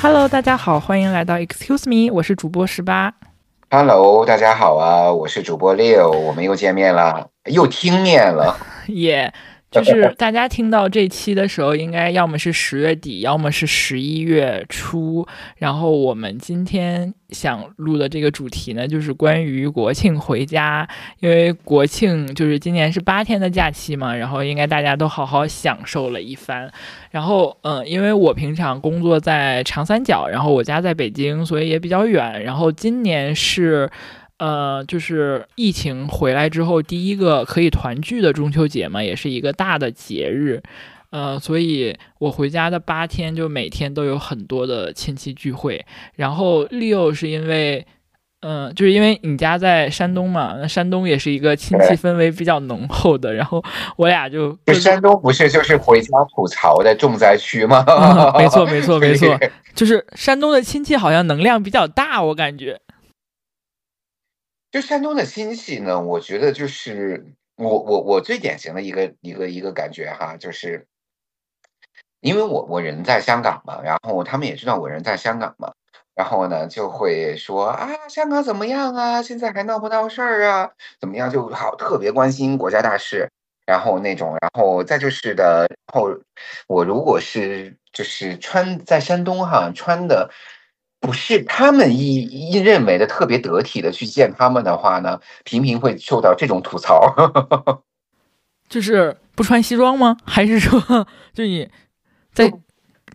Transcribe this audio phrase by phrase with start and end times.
[0.00, 3.12] Hello，大家好，欢迎来到 Excuse Me，我是主播十八。
[3.70, 8.56] Hello，大家好啊，我是主播六，我们又见面了，又听面了，
[8.88, 9.32] 耶。
[9.76, 15.26] 就是大家听到这期的时候，应该要么是十月底， 要么是十一月初。
[15.56, 20.88] 然后我们今天想录的这个主题呢，就是关于国庆回家，
[21.20, 26.72] 因为国庆就是今年是八天的假期嘛，然后应该大家都好好享受了一番。
[27.10, 32.42] 然后，嗯，因为我平常工作在长三角，然后我家在北京，所以也比较远。
[32.44, 33.90] 然后今年是。
[34.38, 40.62] 呃，就是疫情回来之后第一个可以团聚的中秋节嘛，也是一个大的节日，
[41.08, 45.86] 呃，所以我回家的八天就每天都有很多的亲戚聚会。
[46.16, 47.86] 然后六是因为，
[48.40, 53.32] 嗯，就是因为你家在山东嘛，那山东也是一个亲戚氛围比较浓厚的。
[53.32, 53.64] 然后
[53.96, 57.82] 我俩就，山东不是就是回家吐槽的重灾区吗？
[58.36, 59.38] 没错，没错，没错，
[59.74, 62.78] 就是山东的亲戚好像能量比较大，我感觉。
[64.76, 67.24] 就山东的亲戚呢，我觉得就是
[67.56, 70.86] 我我我最典型的一个一个一个感觉哈，就是
[72.20, 75.72] 因为我我人在香港嘛，然后他们也知道我人在香港嘛，
[76.14, 79.22] 然后呢就会说啊，香港怎么样啊？
[79.22, 80.70] 现在还闹不闹事儿啊？
[81.00, 83.30] 怎么样就好特别关心国家大事，
[83.64, 86.10] 然后那种，然后再就是的，然后
[86.66, 90.30] 我如果是就是穿在山东哈穿的。
[91.06, 97.14] 不是他们一一认为的特别得体的去见他们的话呢，频频会受到这种吐槽。
[98.68, 100.16] 就是不穿西装吗？
[100.24, 101.68] 还是说就你
[102.32, 102.52] 在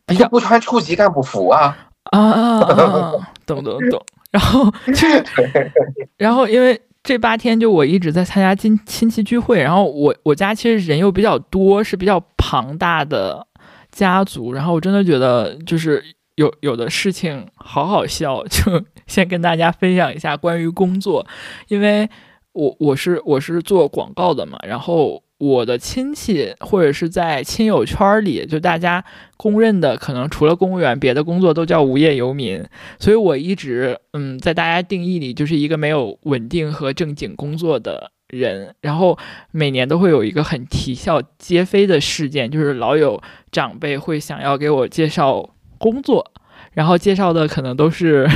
[0.07, 1.89] 就不穿处级干部服啊？
[2.11, 3.11] 啊啊啊！
[3.45, 4.01] 懂懂懂。
[4.31, 5.25] 然后就是，
[6.15, 13.45] 然后因为这八天就我一直在参加亲亲戚聚会，然后我我家其实人又比较多，是比较庞大的
[13.91, 16.01] 家族，然后我真的觉得就是。
[16.35, 21.25] 有有的事情好好笑，就 先跟大家分享一下关于工作，
[21.67, 22.09] 因为
[22.53, 29.03] 我我是我是做广告的嘛，然后我的亲戚或者是在亲友圈里，就大家
[29.37, 32.63] 公认的，可能除了公务员，别的工作都叫无业游民，
[32.99, 39.17] 所以我一直嗯，在大家定义里就是一个没有稳定和正经工作的人，然后
[39.51, 45.49] 每年都会有一个很啼笑皆非的事件，就是老有长辈会想要给我介绍。
[45.81, 46.31] 工作，
[46.73, 48.29] 然后介绍的可能都是，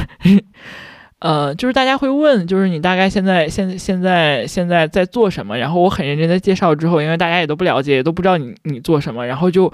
[1.19, 5.56] 呃，就是大家会问，就是你大概现在现现在现在在做什么？
[5.57, 9.72] 然后我很认真的介绍之后，因为大家也都不了解，也都不知道你你做什么，然后就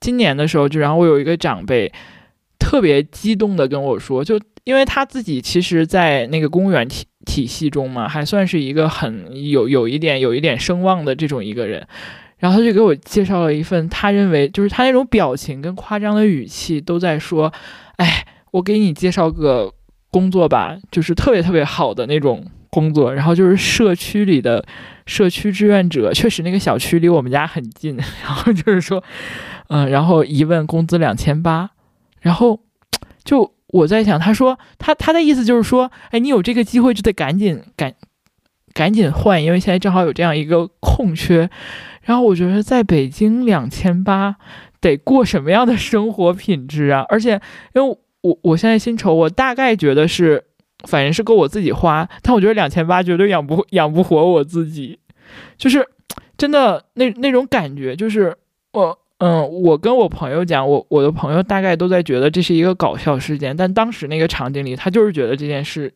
[0.00, 1.92] 今年的时候，就然后我有一个长辈
[2.58, 11.86] 特别激动的跟我说，就因为他自己其实，在那个公务员体体系中嘛，还算是一个很有有一点有一点声望的这种一个人。
[12.44, 17.50] 然后他就给我介绍了一份，他认为就是他那种表情跟夸张的语气都在说
[17.96, 19.72] ：“哎，我给你介绍个
[20.10, 23.14] 工作吧，就是特别特别好的那种工作。
[23.14, 24.62] 然后就是社区里的
[25.06, 27.96] 社区志愿者，确实那个小区离我们家很近。
[28.22, 29.02] 然后就是说，
[29.68, 31.70] 嗯，然后一问工资两千八，
[32.20, 32.60] 然后
[33.24, 37.94] 就我在想，他说他他的意思就是说，哎，你有这个机会就得赶紧赶
[38.74, 41.48] 赶紧换，因为现在正好有这样一个空缺。”
[42.02, 44.36] 然后我觉得在北京两千八
[44.78, 47.06] 得过什么样的生活品质啊？
[47.08, 47.40] 而且
[47.74, 50.44] 因为我我现在薪酬，我大概觉得是，
[50.86, 54.98] 反正是够我自己花，但我觉得两千八绝对养不养不活我自己，
[55.56, 55.86] 就是
[56.36, 58.36] 真的那那种感觉，就是
[58.72, 65.94] 我嗯，我跟我朋友讲，我我的朋友大概都在觉得这是一个搞笑事件，但当时那个场景里，他就是觉得这件事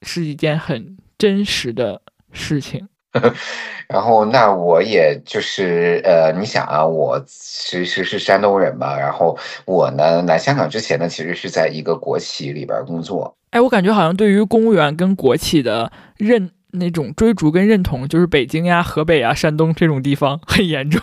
[0.00, 2.00] 是一件很真实的
[2.32, 2.88] 事情。
[3.88, 13.36] 然后，那我也就是呃，你想啊，我其实是山东人嘛，然后我呢来香港之前呢，其实是在一个国企里边工作。
[13.50, 21.02] 哎，我感觉好像对于公务员跟国企的认那种追逐跟认同，就是北京呀、河北呀、山东这种地方 很严重。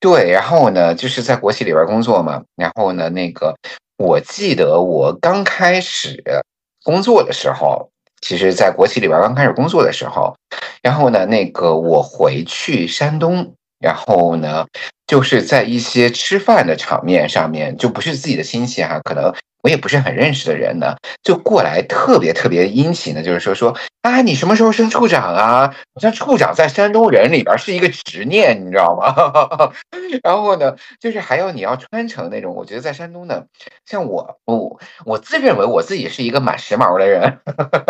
[0.00, 3.54] 对，然后呢，就是在国企里边工作嘛，然后呢，那个
[3.98, 6.22] 我记得我刚开始
[6.82, 7.90] 工作的时候。
[8.24, 10.34] 其实，在国企里边刚开始工作的时候，
[10.82, 14.66] 然后呢，那个我回去山东，然后呢，
[15.06, 19.30] 就是在一些吃饭的场面上面，就不是自己的亲戚哈，可能。
[19.64, 25.74] 我也不是很认识的人呢，就过来特别特别殷勤的，就是说说啊，你什么时候升处长啊？
[25.98, 29.72] 像处长在山东人里边是一个执念，你知道吗？
[30.22, 33.44] 然后呢，就是还有你要穿成那种，我觉得在山东呢，
[33.86, 37.38] 像我，我我自认为我自己是一个蛮时髦的人，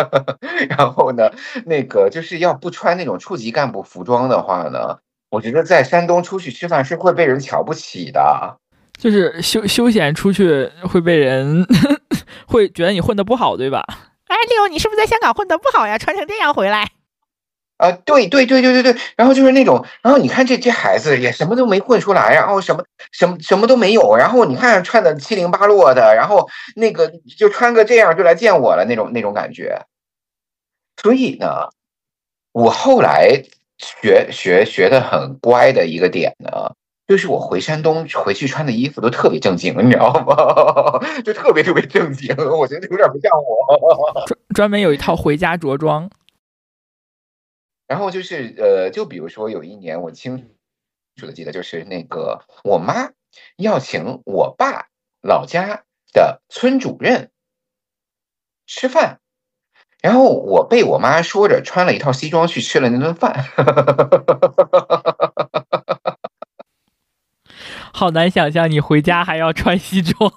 [0.71, 1.33] 然后呢，
[1.67, 4.99] 那个就是要不穿那种处级干部服装的话呢。
[5.31, 8.59] 我觉得在山东出去吃饭是会被人瞧不起的，
[8.99, 11.67] 就是休休闲出去会被人
[12.47, 13.85] 会觉得你混的不好，对吧？
[14.27, 15.99] 哎，六，你是不是在香港混的不好呀？
[15.99, 16.91] 穿成这样回来？
[17.77, 29.87] 啊，对对对对对对，然后就是那种，然后你看这这孩子也什么都没混出来，然后什么什么什么都没有，然后你看穿的七零八落的，然后那个就穿个这样就来见我了那种那种感觉。
[31.03, 31.69] 所以呢，
[32.53, 33.43] 我后来
[33.79, 36.73] 学学学的很乖的一个点呢，
[37.07, 41.01] 就是我回山东回去穿的衣服都特别正经，你知道吗？
[41.23, 44.25] 就特别特别正经，我觉得有点不像我。
[44.27, 46.11] 专专门有一套回家着装。
[47.87, 50.49] 然后就是呃，就比如说有一年我清
[51.17, 53.11] 楚的记得，就是那个我妈
[53.57, 54.87] 要请我爸
[55.21, 55.85] 老家
[56.15, 57.31] 的村主任
[58.67, 59.21] 吃饭，
[60.01, 63.45] 然后我被我妈说着穿了一套西装去吃了那顿饭，
[67.95, 70.29] 好难想象你回家还要穿西装，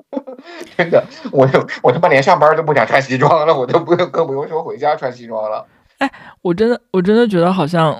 [0.78, 5.66] 真的，我就我他妈连上班都不想穿西装了，我都不用更不用说回家穿西装了。
[5.98, 6.10] 哎，
[6.40, 7.94] 我真的，我真的觉得好像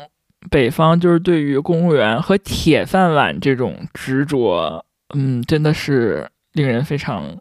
[0.50, 4.82] 北方就是对于公务员和铁饭碗这种执着，
[5.14, 7.36] 嗯，真的是令人非常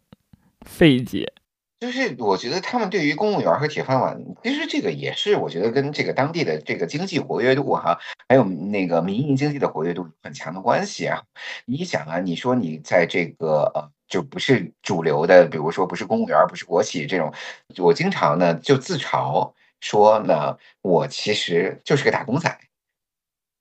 [0.66, 1.32] 费解。
[1.80, 11.22] 就是我觉得他们对于公务员和铁饭碗，其实这个也是我觉得跟这个当地的这个经济活跃度哈，还有那个民营经济的活跃度很强的关系啊。
[11.66, 17.32] 你想啊，你说你在这个呃，就不是主流的，比如说不是公务员，不是国企这种，
[17.78, 19.54] 我经常呢就自嘲。
[19.80, 22.58] 说呢，我其实就是个打工仔，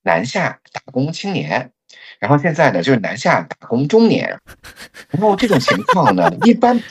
[0.01, 1.71] 南下打工青年，
[2.17, 4.27] 然后现在呢就是南下打工中年，
[5.09, 6.81] 然后这种情况呢，一般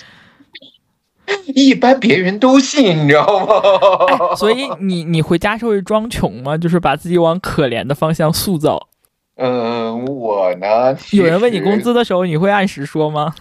[1.54, 4.34] 一般别人都信，你知道吗？
[4.36, 6.56] 所以你你回家是会装穷吗？
[6.56, 8.88] 就是把自己往可怜的方向塑造？
[9.36, 13.34] 嗯，我呢，有人问你工资的时候，你会按时说吗？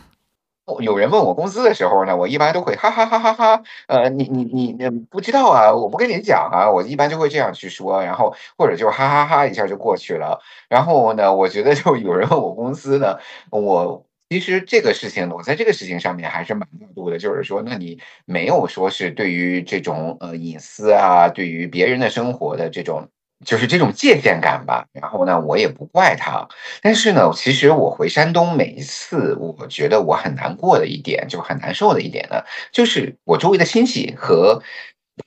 [0.79, 3.61] 有人问我工资的时候呢，我一般都会哈哈哈哈哈。
[3.87, 10.39] 呃，你你你你不知道啊，我不跟你讲啊，我一般就会这样去说，然后或者就哈哈哈一下就过去了。
[10.67, 13.19] 然后呢，我觉得就有人问我工资呢，
[13.51, 23.09] 我其实这个事情，我在这个事情上面还是蛮过度的，就是说，那你没有说是对于这种呃隐私啊，对于别人的生活的这种。
[23.43, 26.47] 就是这种界限感吧，然后呢，我也不怪他。
[26.81, 34.63] 但是呢，其实我回山东每一次，我觉得我很难过的一点，就很难受的一点呢，就是我周围的亲戚和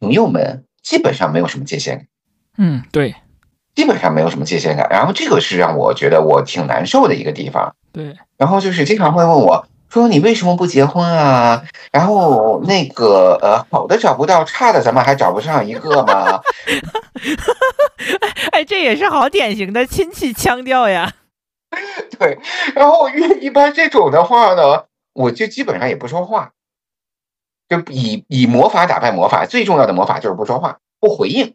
[0.00, 2.08] 朋友们基本上没有什么界限。
[2.56, 3.14] 嗯，对，
[3.78, 4.88] 基本上没有什么界限感。
[4.90, 7.76] 然后这个是让我觉得我挺难受的一个地方。
[7.92, 9.64] 对，然后就是经常会问我。
[9.88, 11.62] 说你为什么不结婚啊？
[11.92, 16.40] 然后那个呃，好的找不到，差的咱们还找不上一个吗？
[18.50, 21.12] 哎，这也是好典型的亲戚腔调呀。
[22.18, 22.38] 对，
[22.74, 26.50] 然后一一般这种的话呢，我就基本上也不说话，
[27.68, 31.54] 就以以魔法打败魔法，最重要的魔法就是不说话，不回应。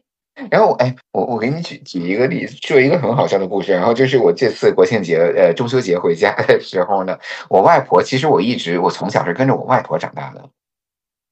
[0.50, 3.72] 然后，哎，我我给你举举一个例子，说一个很好笑的故事。
[3.72, 7.16] 然后就是我这次国庆节，呃，中秋节回家的时候呢，
[7.48, 10.48] 我外婆其实我一直我从小是跟着我外婆长大的。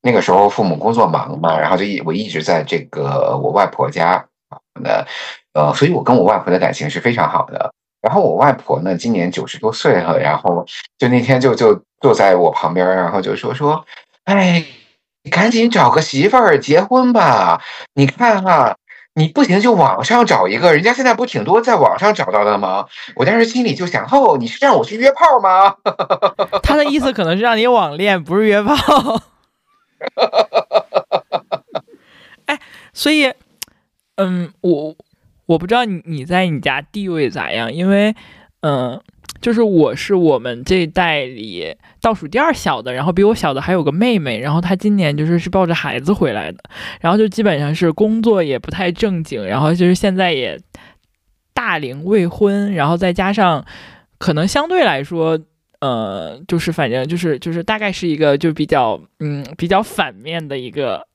[0.02, 4.24] 那个时候父母工作忙嘛，然后就一我一直在这个我外婆家
[4.80, 5.04] 那
[5.52, 7.72] 呃，所以我跟我外婆的感情是非常好的。
[8.00, 10.64] 然后我外婆呢，今年九十多岁了，然后
[10.98, 13.84] 就那天就就坐在我旁边，然后就说说，
[14.24, 14.64] 哎，
[15.22, 17.60] 你赶紧找个媳妇儿结婚吧，
[17.94, 18.76] 你看哈。
[19.14, 22.86] 你不行就网上找一个人家现在不挺多在网上找到的吗？
[23.14, 25.76] 我当时心里就想，哦，你是让我去约炮吗？
[26.62, 28.74] 他的意思可能是让你网恋，不是约炮。
[32.46, 32.58] 哎，
[32.92, 33.32] 所以，
[34.16, 34.96] 嗯，我
[35.46, 38.14] 我不知道你你在你家地位咋样，因为，
[38.60, 39.00] 嗯。
[39.42, 46.58] 就是我是我们这一代里倒数第二小的，然后比我小的还有个妹妹，然后她今年就是是抱着孩子回来的，
[47.00, 50.58] 然后就基本上是工作也不太正经，然后就是现在也
[51.52, 53.62] 大龄未婚，然后再加上
[54.16, 55.38] 可能相对来说，
[55.80, 61.06] 呃，就是反正就是就是大概是一个就比较嗯比较反面的一个。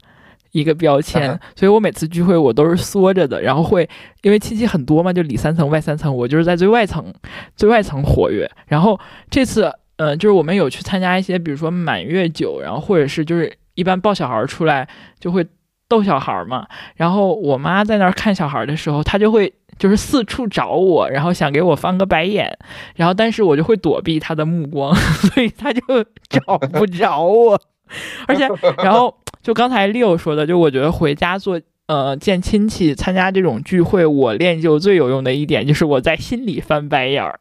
[0.51, 3.87] 一个标签，所以我每次聚会我都是缩着的，然后会
[4.21, 7.13] 因为亲戚很多嘛，就里三层外三层，我就是在最外层，
[7.55, 8.49] 最外层活跃。
[8.65, 8.99] 然后
[9.29, 14.87] 这次，呃，就是我们有去参加一些，比如说满月酒，然后或者是就是一般抱小孩出来
[15.19, 15.45] 就会
[15.87, 16.65] 逗小孩嘛。
[16.95, 22.57] 然后我妈在那儿看小孩的时候，她就会就是四处找我，然后想给我翻个白眼，
[22.95, 25.81] 然后但是我就会躲避她的目光， 所以她就
[26.29, 27.61] 找不着我，
[28.27, 28.47] 而且
[28.83, 29.15] 然后。
[29.41, 37.39] 就刚才 Leo 说的，就我觉得回家做呃见亲戚参加这种聚会，我练就最有用的一点就是我在心里翻白眼儿，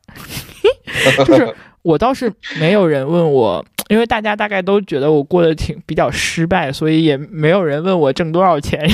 [1.27, 8.89] 就是我倒是没有人问我，因为大家大概都觉得我过得挺比较失败，所以也没有人问我挣多少钱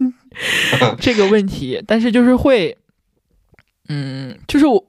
[1.00, 2.76] 这个问题，但是就是会，
[3.88, 4.84] 嗯，就是我。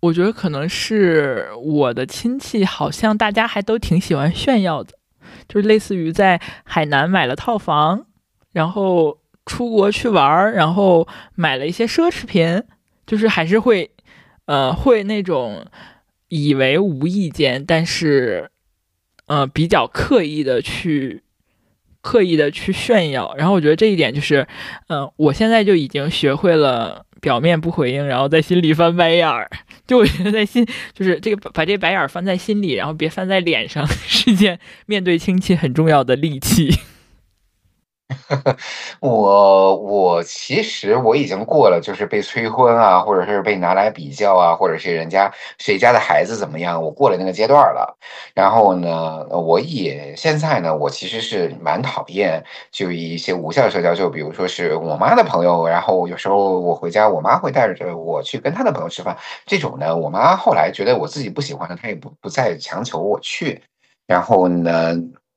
[0.00, 4.95] 我觉得可能是我的亲戚，好像大家还都挺喜欢炫耀的，
[5.48, 8.06] 就是类似于在海南买了套房，
[8.52, 12.62] 然后出国去玩儿，然后买了一些奢侈品，
[13.06, 13.90] 就是还是会，
[14.46, 15.66] 呃，会那种
[16.28, 18.50] 以为无意间，但是，
[19.26, 21.22] 呃，比较刻意的去。
[22.02, 24.46] 刻意的去炫耀，然后我觉得这一点就是，
[24.86, 29.50] 嗯，我现在就已经学会了表面不回应，然后在心里翻白眼儿。
[29.86, 36.70] 就我觉得在心，就是这个把这白眼儿翻在心里，然后别翻在脸上， 是件面对亲戚很重要的利器。
[39.00, 47.96] 我我其实我已经过了，就是被催婚啊，或者是被拿来比较啊，或者是人家谁家的孩子怎么样，我过了那个阶段了。
[48.34, 63.60] 然后呢，我也现在呢，我其实是蛮讨厌就一些无效社交，就比如说是我妈的朋友，然后有时候我回家，我妈会带着我去跟她的朋友吃饭，这种呢，我妈后来觉得我自己不喜欢的，她也不不再强求我去。
[64.06, 64.94] 然后呢？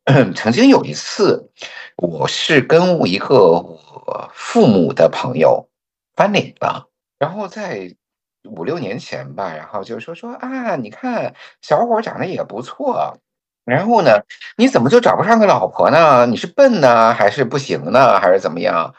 [0.36, 1.52] 曾经有一次，
[1.98, 5.68] 我是跟我一个我父母的朋友
[6.16, 6.88] 翻脸了，
[7.20, 7.96] 然后在
[8.44, 13.20] 五六年前吧，然后就说说啊，你看小伙长得也不错，
[13.66, 14.24] 然后呢，
[14.58, 16.26] 你怎么就找不上个老婆呢？
[16.26, 18.96] 你是笨呢，还是不行呢，还是怎么样？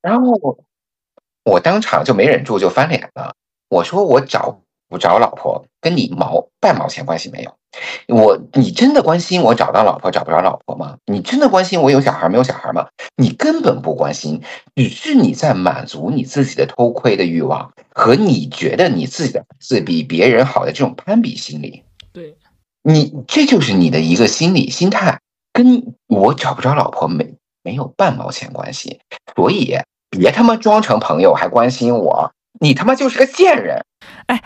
[0.00, 0.58] 然后
[1.44, 3.34] 我当场就没忍住就翻脸了，
[3.68, 7.54] 我说我找不找老婆，跟你毛半毛钱关系没有。
[8.06, 10.96] 我，你真的关心我找到老婆找不着老婆吗？
[11.06, 12.86] 你真的关心我有小孩没有小孩吗？
[13.16, 14.40] 你根本不关心，
[14.76, 21.82] 只是你在满足你自己的偷窥的欲望和你觉得你自己的是比别人好的这种攀比心理。
[22.12, 22.36] 对，
[22.82, 25.18] 你这就是你的一个心理心态，
[25.52, 29.00] 跟我找不着老婆没没有半毛钱关系。
[29.34, 29.76] 所以
[30.10, 33.84] 别他妈装成朋友还关心我，你他妈就是个贱人。
[34.26, 34.40] 哎，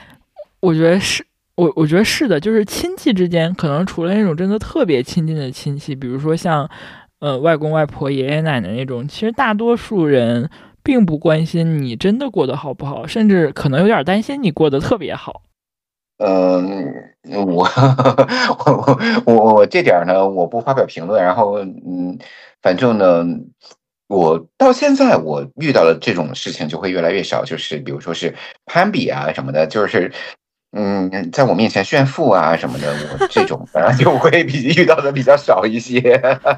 [0.61, 1.25] 我觉得是。
[1.59, 6.71] 我我觉得是的，就是亲戚之间，可能除了那种真的特别亲近的亲戚，比如说像，
[7.19, 10.49] 呃，外公外婆、爷爷奶奶那种，其实大多数人
[10.85, 15.43] 并不关心你真的过得好不好，甚至可能有点担心你过得特别好。
[16.19, 16.87] 嗯，
[17.25, 21.21] 我我我我这点呢，我不发表评论。
[21.21, 22.17] 然后，嗯，
[22.63, 23.27] 反正呢，
[24.07, 28.33] 我到现在我遇到的这种事情就会越来越少，就是比如说是
[28.65, 30.13] 攀比啊什么的，就是。
[30.73, 33.67] 嗯，在我面前炫富啊什么的，我这种
[33.99, 36.01] 就会比遇到的比较少一些。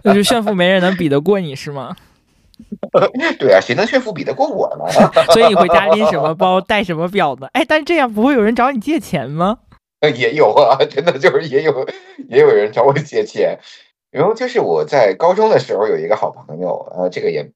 [0.02, 1.97] 就是炫富，没人能比得过你是吗？
[3.38, 4.85] 对啊，谁能炫富比得过我呢？
[5.33, 7.49] 所以你回家拎什么包，带什么表呢？
[7.52, 9.59] 哎，但是这样不会有人找你借钱吗？
[10.14, 11.87] 也有啊，真的就是也有
[12.29, 13.59] 也有人找我借钱。
[14.11, 17.49] 然后就是我在高中的时候有一个好朋友，呃，这个也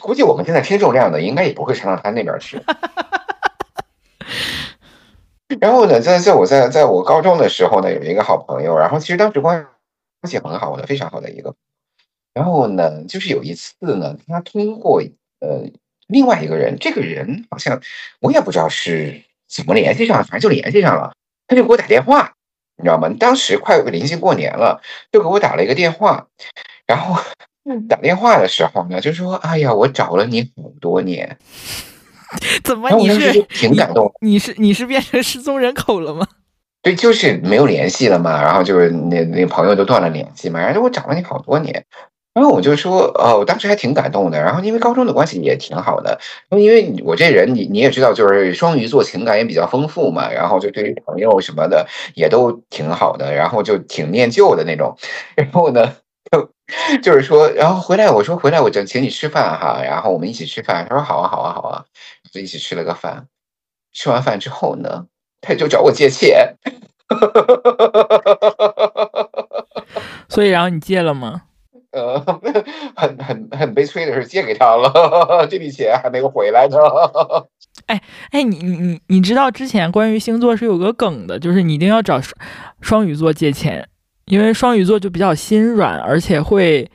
[0.00, 2.58] 估计我们现在听众量的应该也不会传到他那边去。
[5.60, 9.64] 然后呢，在在我在在我高中的时候呢，有一个好朋友，然后其实当时关
[10.28, 11.54] 系很好的，非常好的一个。
[12.34, 15.00] 然后呢，就是有一次呢，他通过
[15.40, 15.64] 呃
[16.08, 17.80] 另外一个人，这个人好像
[18.20, 21.14] 我也不知道是怎么联系上，反正就联系上了，
[21.46, 22.34] 他就给我打电话，
[22.76, 23.08] 你知道吗？
[23.18, 26.26] 当时快临近过年了，就给我打了一个电话，
[26.86, 27.22] 然后
[27.88, 31.38] 打电话的时候呢，就说：“哎呀，我找了你好多年。”
[32.64, 34.12] 怎么你是挺感动？
[34.20, 36.26] 你是你是变成失踪人口了吗？
[36.82, 38.40] 对，就是没有联系了嘛。
[38.40, 40.60] 然后就是那那朋友都断了联系嘛。
[40.60, 41.84] 然后我找了你好多年，
[42.32, 44.40] 然后我就说，哦，我当时还挺感动的。
[44.40, 50.30] 然后因为高中的关系也挺好的，因为我这人你你也知道，就是双鱼座情感也比较丰富嘛。
[50.30, 54.96] 然后就对于朋友什么的也都挺好的，然后就挺念旧的那种。
[55.34, 55.92] 然后呢，
[56.30, 56.50] 就
[57.02, 60.86] 就是说，然后回来我说回来我就请你吃饭哈，然后我们一起吃饭。
[60.88, 61.84] 他说好啊好啊好啊。
[62.36, 63.28] 就一起吃了个饭，
[63.94, 65.06] 吃完饭之后呢，
[65.40, 66.54] 他就找我借钱，
[70.28, 71.44] 所以然后你借了吗？
[71.92, 72.20] 呃，
[72.94, 76.76] 很很很悲催的是借给他了，这笔钱还没有回来呢。
[77.86, 78.02] 哎
[78.32, 82.20] 哎，你你你你知道之前关于星座是有个梗的，就是你一定要找
[82.82, 83.88] 双鱼座借钱，
[84.26, 86.90] 因为双鱼座就比较心软，而且会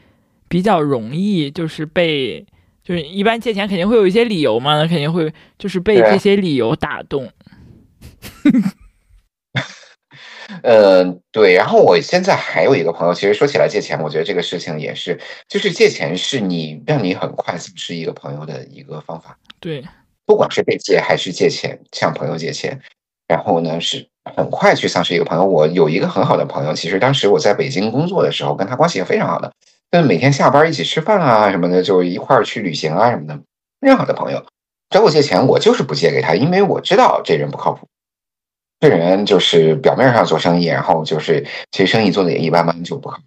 [0.47, 2.45] 比较容易就是被。
[2.91, 7.31] 就是一般借钱肯定会有一些理由嘛，那肯定会就是被这些理由打动。
[10.61, 11.53] 呃，对。
[11.53, 15.17] 然后我现在还有一个朋友，其实说起来借钱，我觉得这个事情也是，
[15.47, 19.37] 就是借钱是你让你很快丧失一个朋友的一个方法。
[19.61, 19.81] 对，
[20.25, 22.77] 不管是被借还是借钱，向朋友借钱，
[23.25, 24.05] 然后呢是
[24.35, 25.45] 很快去丧失一个朋友。
[25.45, 29.53] 我有一个很好的朋友，其实当时我在北京工作的时候，跟他关系也非常好的，
[29.91, 33.37] 就每天下班一起吃饭啊什么的，就一块儿去旅行啊什么的，
[33.81, 34.45] 任何的朋友。
[34.89, 37.87] 找我借钱，我就是不借给他，因为我知道这人不靠谱。
[38.79, 43.23] 这人就是表面上做生意，然后就是其实生意做的也一般般，就不靠谱，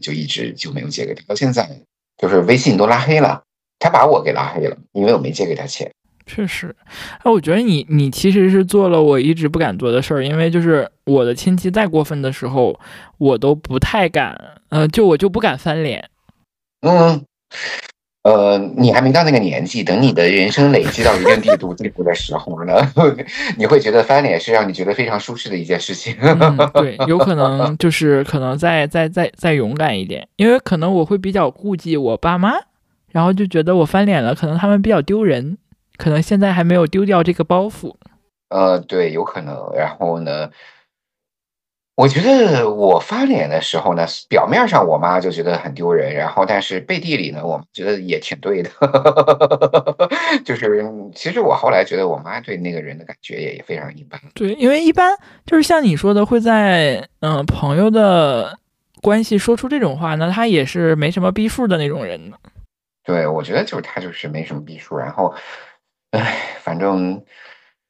[0.00, 1.22] 就一直就没有借给他。
[1.26, 1.68] 到现在
[2.16, 3.42] 就是微信都拉黑了，
[3.78, 5.90] 他把我给拉黑了，因为我没借给他钱。
[6.30, 6.74] 确实，
[7.24, 12.78] 哎，我觉得你你其实是做了我一直不敢做的事儿，因为就是我的亲戚再过分的时候，
[13.18, 16.08] 我都不太敢，呃，就我就不敢翻脸。
[16.82, 17.24] 嗯。
[18.22, 22.74] 呃，你还没到那个年纪，等你的人生累积到一定地步地步 的时候呢，
[23.56, 26.14] 你会觉得翻脸是让你觉得非常舒适的一件事情。
[26.74, 32.52] 对，有可能 就是可能再再再再勇敢一点，因为可能我会比较顾忌我爸妈，
[33.10, 35.56] 然后就觉得我翻脸了，可能他们比较丢人，
[36.00, 37.94] 可能现在还没有丢掉这个包袱。
[38.48, 39.70] 呃，对，有可能。
[39.76, 40.50] 然后呢？
[41.96, 48.70] 我觉得我翻脸的时候呢，表面上我妈就觉得很丢人，然后但是背地里呢，我觉得也挺对的。
[50.42, 50.82] 就是
[51.14, 54.18] 其实我后来觉得我妈对那个人的感觉也也非常一般。
[54.34, 55.14] 对，因为一般
[55.44, 58.58] 就是像你说的，会在嗯朋友的
[59.02, 62.36] 关系说出这种话，那他也是没什么逼数的那种人呢。
[63.04, 65.34] 对，我觉得就是他就是没什么逼数，然后，
[66.10, 67.22] 唉，反正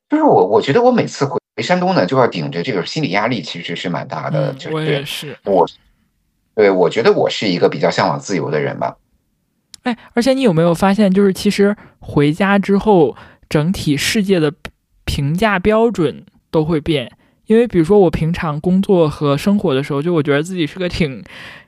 [0.09, 1.39] 就是我，我觉得我每次回。
[1.57, 4.55] 回山东呢，就要顶着这个心理压力，其实是蛮大的。
[4.71, 5.69] 我也是，我
[6.55, 8.97] 对我觉得我是一个比较向往自由的人吧。
[9.83, 13.15] 哎，而且你有没有发现，就是其实回家之后，
[13.49, 14.55] 整体世界的
[15.05, 17.13] 评价标准都会变。
[17.45, 21.23] 因为比如说我平常工作和生活的时候，就我觉得自己是个挺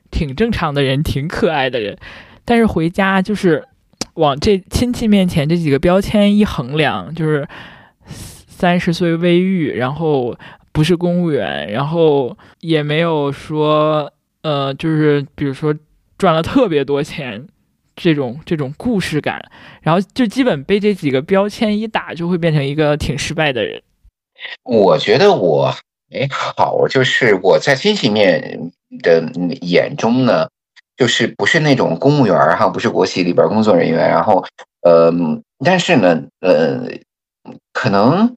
[0.09, 1.95] 挺正常的人，挺可爱的人。
[2.45, 3.67] 但是回家就是
[4.15, 7.47] 往这亲戚面前这几个标签一衡量，就是。
[8.55, 10.37] 三十岁未育，然后
[10.71, 14.09] 不是公务员，然后也没有说，
[14.41, 15.75] 呃，就是比如说
[16.17, 17.45] 赚了特别多钱，
[17.93, 19.43] 这种这种故事感，
[19.81, 23.81] 然后就基本被这几个标签一打，就会变成一个挺失败的人。
[24.63, 25.73] 我觉得我
[26.09, 28.71] 还好，就是我在亲戚面
[29.01, 29.29] 的
[29.61, 30.47] 眼中呢，
[30.97, 34.43] 就是不是那种公务员，哈，不是国企里边工作人员，然后，
[34.81, 35.11] 呃，
[35.63, 36.87] 但是呢，呃，
[37.71, 38.35] 可能。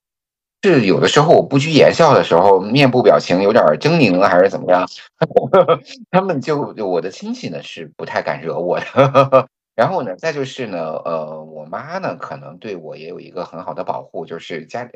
[0.63, 4.85] 是有的时候我不拘言笑的时候，面部表情有点狰狞了，还是怎么样？
[6.11, 9.49] 他们就我的亲戚呢是不太敢惹我的。
[9.77, 14.91] 然后呢，再就是呢，呃，我妈呢可能对我也有一个很好的保护，就是家里，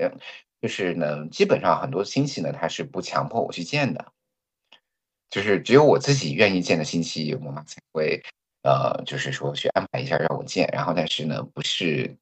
[0.60, 4.06] 就是呢，基本上很多亲戚呢，他是不强迫我去见的，
[5.30, 8.22] 就是只有我自己愿意见的信息，我妈才会
[8.62, 10.68] 呃，就是说去安排一下让我见。
[10.72, 12.16] 然后但是呢，不是。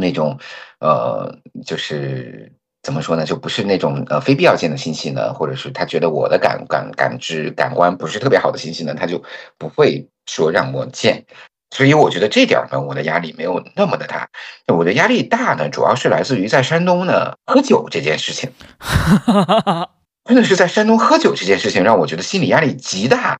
[0.00, 0.38] 那种，
[0.78, 2.52] 呃，就是
[2.84, 3.24] 怎么说呢？
[3.24, 9.20] 就不是那种呃非必要见的信息呢，或者是他觉得我的感感感知感官不是特别好的信息呢，他就
[9.58, 11.26] 不会说让我见。
[11.70, 14.30] 所以我觉得这点呢，我的压力没有那么的大。
[14.68, 18.52] 我的压力大呢，主要是来自于在山东呢喝酒这件事情，
[20.28, 23.38] 真的是在山东喝酒这件事情让我觉得心理压力极大，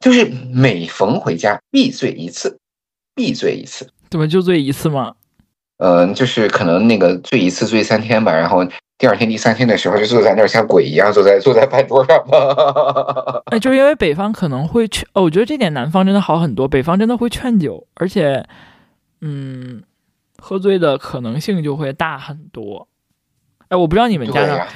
[0.00, 2.58] 就是每逢回家必醉一次，
[3.14, 3.88] 必醉一次。
[4.10, 5.14] 怎么就醉一次吗？
[5.78, 8.66] 嗯，就是可能那个醉一次醉三天吧，然后
[8.98, 13.42] 第二天、第三天的时候就坐在那儿像鬼一样坐在坐在饭桌上嘛。
[13.52, 18.44] 哎，就是因为北方可能会劝，哦，我觉得这点南方真的好很多，北方真的会劝酒，而且，
[19.20, 19.84] 嗯，
[20.42, 22.88] 喝醉的可能性就会大很多。
[23.68, 24.66] 哎，我不知道你们家呢，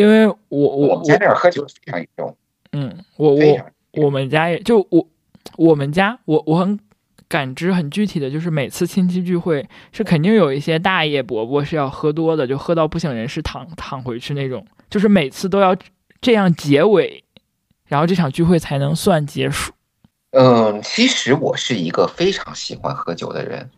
[0.00, 2.36] 因为我我我家那儿喝酒非常严重。
[2.72, 3.60] 嗯，我我
[3.92, 5.06] 我们家也就我
[5.56, 6.78] 我们家我我很。
[7.28, 15.76] 感知很具体的就是每次亲戚聚会是肯定有一些大爷伯伯是要喝多的，就喝到不省人事躺躺回去那种，就是每次都要
[16.20, 17.22] 这样结尾，
[17.86, 19.72] 然后这场聚会才能算结束。
[20.32, 23.70] 嗯，其实我是一个非常喜欢喝酒的人，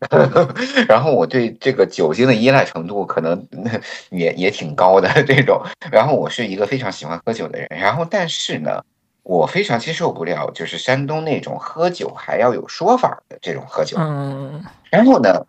[0.88, 3.46] 然后我对这个酒精的依赖程度可能
[4.10, 8.82] 也也挺高的这种，然后我是一个非常喜欢喝酒的人，然后但是呢。
[9.24, 13.98] 我非常接受不了，就是山东那种喝酒还要有说法的这种喝酒。
[14.00, 15.44] 嗯，然后呢，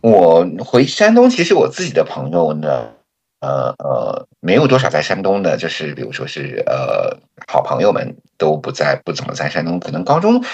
[0.00, 2.88] 我回山东，其实我自己的朋友呢，
[3.40, 10.44] 呃呃，没有多少在山东的，就是比如说是呃，好朋友们都不在，不怎么在山东，可能高中、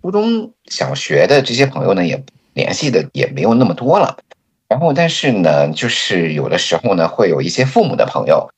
[0.00, 4.16] 初中小学的这些朋友呢，也联系的也没有那么多了。
[4.66, 8.48] 然后但是呢，就是有的时候呢，会有一些父母的朋友，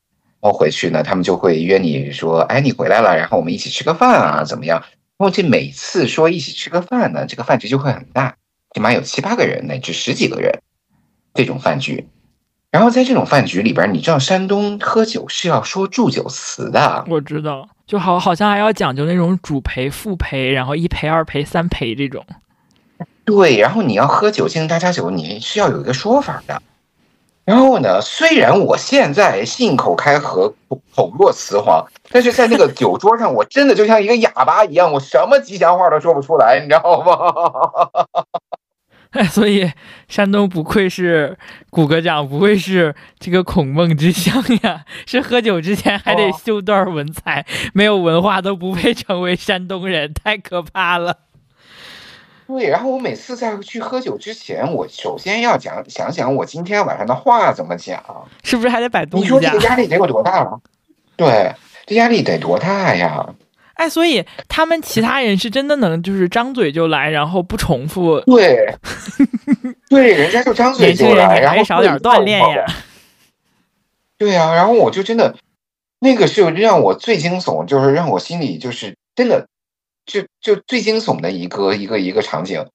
[0.40, 4.80] 然后回去呢，他们就会约你说，哎，你回来了，然后我们一起吃个饭啊，怎么样？
[5.18, 8.36] 然后这每次说一起吃个饭呢，这个饭局就会很大，
[8.74, 10.60] 起码有七八个人乃至十几个人
[11.34, 12.06] 这种饭局。
[12.70, 22.24] 然后在这种饭局里边，你知道山东喝酒是要说祝酒词的，我知道，就好好像还要讲究那种主陪、副陪，然后一陪、二陪、三陪这种。
[23.26, 26.62] 对，然后你要喝酒敬大家酒，你是要有一个说法的。
[27.44, 30.54] 然后呢，虽然我现在信口开河、
[30.94, 38.26] 口若雌黄，但是在那个酒桌上，我真的就像一个哑巴一样，我什么吉祥话都说不出来，你知道吗？
[39.30, 39.72] 所以，
[40.08, 41.38] 山东不愧是
[41.70, 44.84] 谷歌奖，不愧是这个孔孟之乡呀！
[45.06, 51.16] 是喝酒之前还得秀段文采，没有文化都不配成为山东人，太可怕了。
[52.46, 58.02] 对，然后我每次在去喝酒之前，我首先要讲想想我今天晚上的话怎么讲，
[58.44, 59.24] 是不是还得百度一下？
[59.24, 60.60] 你说这个压力得有多大了？
[61.16, 61.52] 对，
[61.86, 63.26] 这压力得多大呀？
[63.74, 68.20] 哎，所以他们其他人是真的能就是张嘴就来，然后不重复。
[68.20, 68.74] 对，
[69.90, 72.64] 对，人家就张嘴就来，然后少点锻炼呀。
[74.16, 75.36] 对呀，然后我就真的，
[75.98, 79.46] 那个是让我最惊悚，就是让我心里就是真的，
[80.06, 82.66] 就就最惊悚的一个一个一个场景，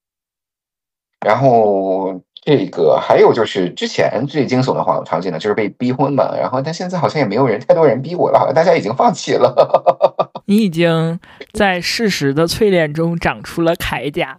[1.26, 2.22] 然后。
[2.44, 6.36] 这个还有就是之前最惊悚的场场景呢，就是被逼婚嘛。
[6.36, 10.42] 然后但现在好像也没有人太多人逼我了，好像大家已经放弃了。
[10.48, 11.20] 你已经
[11.54, 14.36] 在事实的淬炼中长出了铠甲。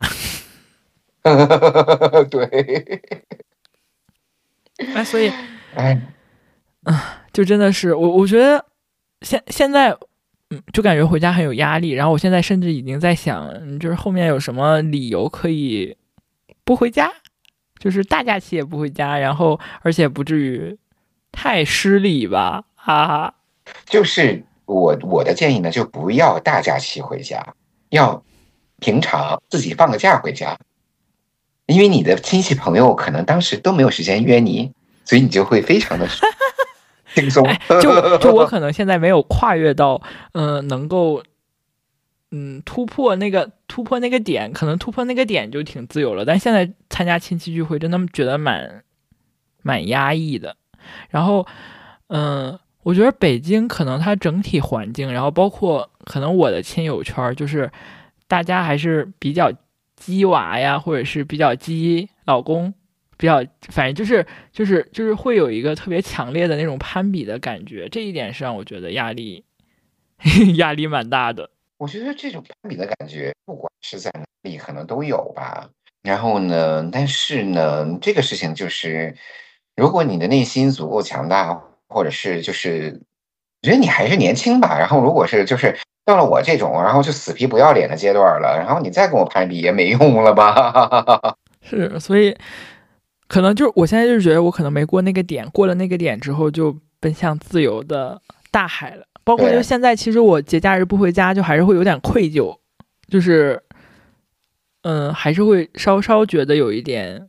[2.29, 3.01] 对。
[4.93, 5.31] 哎，所以，
[5.77, 6.03] 哎，
[6.83, 8.65] 啊，就真的是我，我觉得
[9.21, 9.97] 现现在，
[10.73, 11.91] 就感觉回家很有压力。
[11.91, 15.97] 然后我现在甚至已经在想，就是后面有什么理由可以
[16.65, 17.11] 不回家。
[17.79, 20.79] 就是大假期也不回家，然后而且不至于
[21.33, 22.62] 太失礼吧？
[22.77, 23.35] 哈哈。
[23.87, 27.55] 就是我我的建议呢，就不要大假期回家，
[27.91, 28.23] 要
[28.79, 30.57] 平常自己放个假回家，
[31.67, 34.71] 因为你的亲戚朋友可能当时都没有时间约你，
[35.05, 36.07] 所以你就会非常的
[37.14, 37.44] 轻松。
[37.81, 40.01] 就 就我可能现在没有跨越到
[40.33, 41.22] 嗯能够。
[42.35, 46.25] 嗯，突破那个突破那个点，可能突破那个点就挺自由了。
[46.25, 48.83] 但现在参加亲戚聚会，真的觉得蛮
[49.61, 50.57] 蛮压抑的。
[51.11, 51.46] 然后，
[52.07, 57.70] 嗯，我觉得北京可能它整体环境，然后包括可能我的亲友圈，就是
[58.27, 59.53] 大家还是比较
[59.94, 62.72] 鸡娃呀，或者是比较鸡老公，
[63.23, 67.89] 比较反正就是就是就是会有一个特别强烈的那种攀比的感觉。
[67.89, 69.45] 这一点是让我觉得压力
[70.59, 71.49] 压力蛮大的。
[71.79, 75.69] 我觉得这种攀比的感觉，不管是在哪里，可能都有吧。
[76.03, 79.15] 然后呢，但是呢，这个事情就是，
[79.77, 83.01] 如果你的内心足够强大，或者是就是，
[83.63, 84.77] 我觉得你还是年轻吧。
[84.77, 91.37] 然后，如果是就是到了我这种，然后就死皮不要脸的阶段了，然后你再跟我攀比也没用了吧？
[91.63, 92.37] 是，所以
[93.33, 99.07] 可能就是我现在就是觉得我可能没过那个点，过了那个点之后就奔向自由的大海了。
[99.25, 102.55] 包括就现在，其实我节假日不回家，就还是会有点愧疚，
[103.09, 103.62] 就是，
[104.83, 107.27] 嗯，还是会稍稍觉得有一点，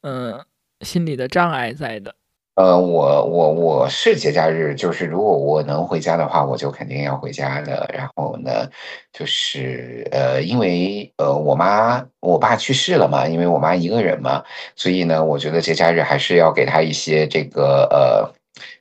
[0.00, 0.42] 嗯，
[0.80, 2.14] 心理的障碍在的。
[2.56, 7.88] 呃，我我我是节假日，就是如果我能回家的话，我就肯定要回家的。
[7.92, 8.68] 然后呢，
[9.12, 14.42] 就是呃，因为呃，我妈我爸去世了嘛，因为我妈一个人嘛，
[14.74, 18.32] 所以呢，我觉得节假日还是要给她一些这个呃，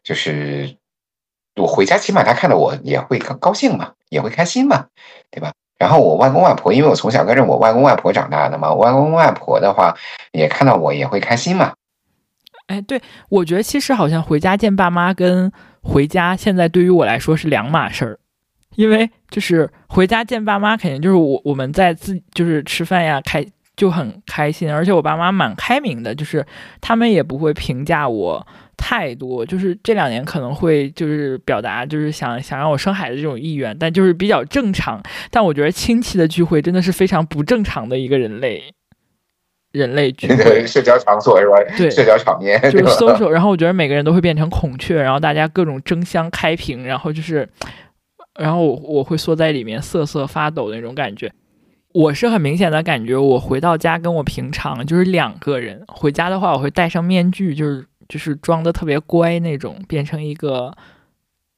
[0.04, 0.76] 就是。
[1.58, 4.88] 我回家，起码他看到我也会高兴嘛，也会开心嘛，
[5.32, 5.54] 对吧？
[5.80, 9.96] 然后我外公外婆，因为我从小跟着我外公外婆长大的嘛，外公外婆的话
[10.34, 11.74] 也看到我也会开心嘛。
[12.68, 15.52] 哎，对，我觉得其实好像回家见爸妈跟
[15.82, 18.20] 回家现在对于我来说是两码事儿，
[18.76, 26.46] 因为就是回家见爸妈肯定就是我我们在自就是吃饭呀开就很开心，而且我爸妈蛮开明的，就是
[26.82, 28.48] 他们也不会评价我。
[28.78, 35.02] 太多，就是这两年可能会就是表达就是想想让我生孩子这种意愿，但就是比较正常。
[35.32, 38.62] 但我觉得亲戚的聚会真的是非常不正常的一个人类，
[39.78, 41.56] 人类聚 会，社交场所是吧？
[41.78, 43.28] 对，社交场面就是 social。
[43.28, 47.48] 然后我觉得每个人都会变成孔雀，然后大家各种争相开屏，然后就是，
[48.40, 51.32] 然后我我会缩在里面瑟瑟发抖的那种感觉。
[51.94, 55.84] 我是很明显的感觉，我回到家跟我平常就是两个人。
[55.88, 57.86] 回家的话，我会戴上面具，就是。
[58.08, 60.72] 就是装的特别乖那种，变成一个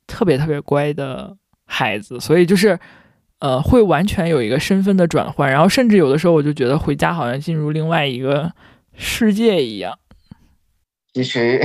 [0.08, 2.80] 特别特别乖的孩子，所以就是，
[3.40, 8.52] 呃，会完全有一个身份的转换，然后甚至有的时候我就觉得回家好像进入另外一个
[8.96, 10.00] 世界一样。
[11.14, 11.62] 其实，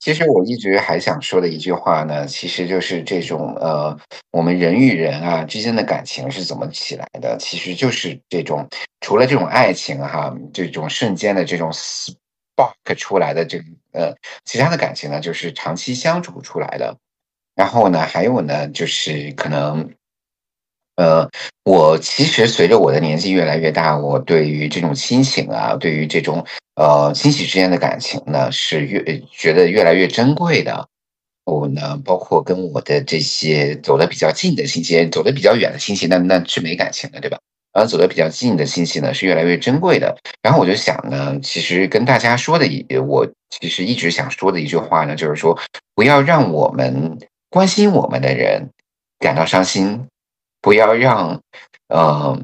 [0.00, 3.94] 其实我一直还想说的一句话呢，其实就是这种呃，
[4.30, 7.36] 我们人与人啊之间的感情是怎么起来的？
[7.38, 8.66] 其实就是这种
[9.02, 13.58] 除了这种爱情哈，这种瞬间的这种 spark 出来的这
[13.92, 14.14] 呃，
[14.46, 16.96] 其他的感情呢，就是长期相处出来的。
[17.54, 19.90] 然后呢，还有呢，就是可能。
[20.96, 21.28] 呃，
[21.64, 26.44] 我其实随着我的年纪越来越大，我对于这种亲情啊，对于这种
[26.76, 30.86] 呃亲戚之间的感情呢，是越觉得越来越珍贵的。
[31.44, 37.38] 我呢，包括跟我的这些走得比较近的亲戚，走得比较远的亲戚，那那是没感情的，对吧？
[37.72, 40.14] 然后走得比较近的亲戚呢，是越来越珍贵的。
[40.42, 45.58] 然后我就想呢，其实跟大家说的一，我其实一直想说的一句话呢，就是说，
[45.94, 48.68] 不要让我们关心我们的人
[49.18, 50.06] 感到伤心。
[50.62, 51.38] 不要让，
[51.88, 52.40] 呃，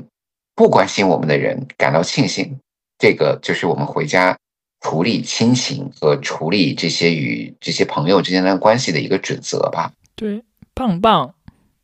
[0.54, 2.59] 不关心我们的人感到庆幸。
[2.98, 4.37] 这个就是我们回家
[4.81, 9.92] 处理亲情和处理这些与这些朋友之间的关系的一个准则吧。
[10.16, 10.42] 对，
[10.74, 11.33] 棒棒！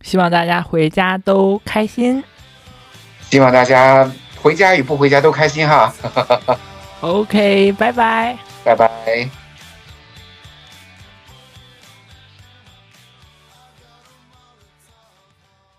[0.03, 2.23] 希望大家回家都开心。
[3.31, 5.95] 希望大家回家与不回家都开心哈。
[7.01, 9.44] OK，拜拜，拜拜。